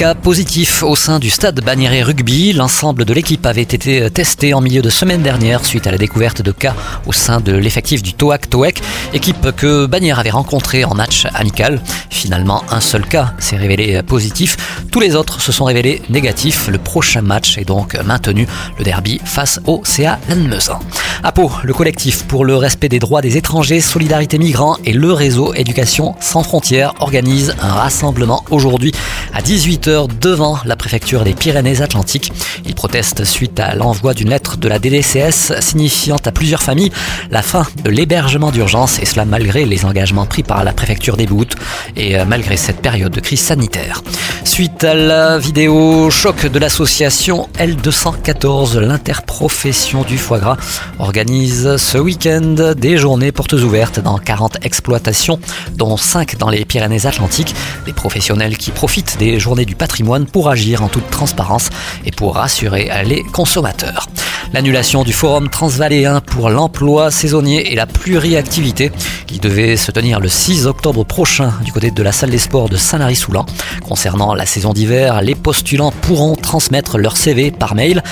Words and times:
cas 0.00 0.14
positif 0.14 0.82
au 0.82 0.96
sein 0.96 1.18
du 1.18 1.28
stade 1.28 1.62
Bagnères 1.62 2.06
Rugby. 2.06 2.54
L'ensemble 2.54 3.04
de 3.04 3.12
l'équipe 3.12 3.44
avait 3.44 3.60
été 3.60 4.10
testé 4.10 4.54
en 4.54 4.62
milieu 4.62 4.80
de 4.80 4.88
semaine 4.88 5.20
dernière 5.20 5.66
suite 5.66 5.86
à 5.86 5.90
la 5.90 5.98
découverte 5.98 6.40
de 6.40 6.52
cas 6.52 6.74
au 7.04 7.12
sein 7.12 7.38
de 7.38 7.52
l'effectif 7.52 8.02
du 8.02 8.14
Toac 8.14 8.48
Toek, 8.48 8.80
équipe 9.12 9.50
que 9.54 9.84
Bagnères 9.84 10.18
avait 10.18 10.30
rencontrée 10.30 10.86
en 10.86 10.94
match 10.94 11.26
amical. 11.34 11.82
Finalement, 12.08 12.64
un 12.70 12.80
seul 12.80 13.04
cas 13.04 13.34
s'est 13.38 13.58
révélé 13.58 14.02
positif. 14.02 14.56
Tous 14.90 15.00
les 15.00 15.14
autres 15.14 15.42
se 15.42 15.52
sont 15.52 15.64
révélés 15.64 16.00
négatifs. 16.08 16.68
Le 16.68 16.78
prochain 16.78 17.20
match 17.20 17.58
est 17.58 17.66
donc 17.66 17.94
maintenu, 18.02 18.46
le 18.78 18.84
derby 18.84 19.20
face 19.22 19.60
au 19.66 19.82
CA 19.84 20.18
Lannemezan. 20.30 20.78
À 21.22 21.32
Pau, 21.32 21.52
le 21.62 21.74
collectif 21.74 22.24
pour 22.24 22.46
le 22.46 22.56
respect 22.56 22.88
des 22.88 23.00
droits 23.00 23.20
des 23.20 23.36
étrangers, 23.36 23.82
Solidarité 23.82 24.38
Migrants 24.38 24.78
et 24.86 24.94
le 24.94 25.12
réseau 25.12 25.52
Éducation 25.52 26.14
sans 26.20 26.42
frontières 26.42 26.94
organisent 27.00 27.54
un 27.60 27.74
rassemblement 27.74 28.42
aujourd'hui 28.50 28.92
à 29.34 29.42
18h 29.42 29.89
devant 30.20 30.58
la 30.64 30.76
préfecture 30.76 31.24
des 31.24 31.32
Pyrénées-Atlantiques. 31.32 32.32
Ils 32.64 32.74
protestent 32.74 33.24
suite 33.24 33.58
à 33.58 33.74
l'envoi 33.74 34.14
d'une 34.14 34.30
lettre 34.30 34.56
de 34.56 34.68
la 34.68 34.78
DDCS 34.78 35.60
signifiant 35.60 36.18
à 36.24 36.32
plusieurs 36.32 36.62
familles 36.62 36.92
la 37.30 37.42
fin 37.42 37.66
de 37.84 37.90
l'hébergement 37.90 38.50
d'urgence 38.50 38.98
et 39.00 39.04
cela 39.04 39.24
malgré 39.24 39.64
les 39.64 39.84
engagements 39.84 40.26
pris 40.26 40.42
par 40.42 40.64
la 40.64 40.72
préfecture 40.72 41.16
des 41.16 41.26
Bouttes 41.26 41.56
et 41.96 42.18
euh, 42.18 42.24
malgré 42.24 42.56
cette 42.56 42.80
période 42.80 43.12
de 43.12 43.20
crise 43.20 43.40
sanitaire. 43.40 44.02
Suite 44.44 44.84
à 44.84 44.94
la 44.94 45.38
vidéo 45.38 46.10
choc 46.10 46.46
de 46.46 46.58
l'association 46.58 47.48
L214, 47.58 48.78
l'interprofession 48.78 50.02
du 50.02 50.18
foie 50.18 50.38
gras 50.38 50.56
organise 50.98 51.76
ce 51.76 51.98
week-end 51.98 52.74
des 52.76 52.96
journées 52.96 53.32
portes 53.32 53.52
ouvertes 53.52 54.00
dans 54.00 54.18
40 54.18 54.58
exploitations, 54.62 55.38
dont 55.76 55.96
5 55.96 56.36
dans 56.38 56.48
les 56.48 56.64
Pyrénées-Atlantiques. 56.64 57.54
Des 57.86 57.92
professionnels 57.92 58.56
qui 58.56 58.70
profitent 58.70 59.16
des 59.18 59.38
journées 59.38 59.64
du 59.64 59.74
patrimoine 59.80 60.26
pour 60.26 60.50
agir 60.50 60.84
en 60.84 60.88
toute 60.88 61.08
transparence 61.10 61.70
et 62.04 62.10
pour 62.10 62.34
rassurer 62.34 62.90
les 63.04 63.22
consommateurs. 63.22 64.06
L'annulation 64.52 65.04
du 65.04 65.12
forum 65.12 65.48
transvaléen 65.48 66.20
pour 66.20 66.50
l'emploi 66.50 67.10
saisonnier 67.10 67.72
et 67.72 67.76
la 67.76 67.86
pluriactivité 67.86 68.92
qui 69.26 69.38
devait 69.38 69.76
se 69.76 69.90
tenir 69.90 70.20
le 70.20 70.28
6 70.28 70.66
octobre 70.66 71.04
prochain 71.04 71.54
du 71.64 71.72
côté 71.72 71.90
de 71.90 72.02
la 72.02 72.12
salle 72.12 72.30
des 72.30 72.38
sports 72.38 72.68
de 72.68 72.76
Saint-Lary-Soulan. 72.76 73.46
Concernant 73.88 74.34
la 74.34 74.44
saison 74.44 74.72
d'hiver, 74.72 75.22
les 75.22 75.34
postulants 75.34 75.92
pourront 75.92 76.34
transmettre 76.34 76.98
leur 76.98 77.16
CV 77.16 77.50
par 77.50 77.74
mail 77.74 78.02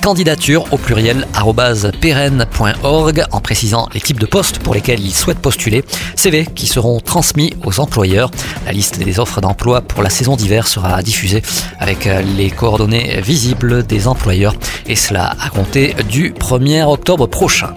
candidature 0.00 0.64
au 0.72 0.78
pluriel 0.78 1.26
pérenne.org 2.00 3.24
en 3.32 3.40
précisant 3.40 3.88
les 3.94 4.00
types 4.00 4.20
de 4.20 4.26
postes 4.26 4.58
pour 4.58 4.74
lesquels 4.74 5.00
ils 5.00 5.14
souhaitent 5.14 5.38
postuler, 5.38 5.84
CV 6.14 6.46
qui 6.46 6.66
seront 6.66 7.00
transmis 7.00 7.54
aux 7.64 7.80
employeurs. 7.80 8.30
La 8.66 8.72
liste 8.72 8.98
des 8.98 9.18
offres 9.18 9.40
d'emploi 9.40 9.80
pour 9.80 10.02
la 10.02 10.10
saison 10.10 10.36
d'hiver 10.36 10.66
sera 10.66 11.02
diffusée 11.02 11.42
avec 11.78 12.08
les 12.36 12.50
coordonnées 12.50 13.20
visibles 13.20 13.86
des 13.86 14.08
employeurs 14.08 14.54
et 14.86 14.96
cela 14.96 15.34
à 15.40 15.50
compter 15.50 15.94
du 16.08 16.32
1er 16.32 16.84
octobre 16.84 17.26
prochain. 17.26 17.74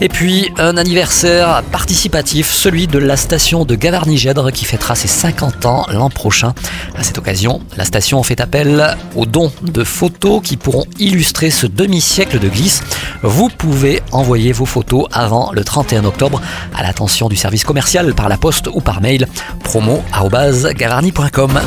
Et 0.00 0.08
puis 0.08 0.50
un 0.58 0.76
anniversaire 0.76 1.62
participatif, 1.70 2.52
celui 2.52 2.86
de 2.86 2.98
la 2.98 3.16
station 3.16 3.64
de 3.64 3.74
Gavarnie-Gèdre 3.74 4.50
qui 4.52 4.64
fêtera 4.64 4.94
ses 4.94 5.08
50 5.08 5.66
ans 5.66 5.86
l'an 5.92 6.10
prochain. 6.10 6.54
À 6.96 7.02
cette 7.02 7.18
occasion, 7.18 7.60
la 7.76 7.84
station 7.84 8.22
fait 8.22 8.40
appel 8.40 8.96
aux 9.14 9.26
dons 9.26 9.52
de 9.62 9.84
photos 9.84 10.40
qui 10.42 10.56
pourront 10.56 10.86
illustrer 10.98 11.50
ce 11.50 11.66
demi-siècle 11.66 12.38
de 12.38 12.48
glisse. 12.48 12.82
Vous 13.22 13.48
pouvez 13.48 14.02
envoyer 14.12 14.52
vos 14.52 14.66
photos 14.66 15.06
avant 15.12 15.50
le 15.52 15.64
31 15.64 16.04
octobre 16.04 16.40
à 16.76 16.82
l'attention 16.82 17.28
du 17.28 17.36
service 17.36 17.64
commercial 17.64 18.14
par 18.14 18.28
la 18.28 18.36
poste 18.36 18.68
ou 18.72 18.80
par 18.80 19.00
mail 19.00 19.28
promo.gavarnie.com. 19.62 21.60